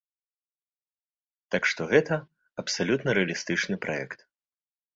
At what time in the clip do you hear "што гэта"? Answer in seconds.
1.73-2.15